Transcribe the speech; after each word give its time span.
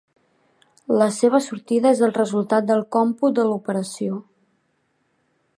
La 1.01 1.07
seva 1.17 1.41
sortida 1.49 1.91
és 1.97 2.01
el 2.09 2.15
resultat 2.17 2.69
del 2.71 2.83
còmput 2.97 3.39
de 3.41 3.49
l'operació. 3.51 4.21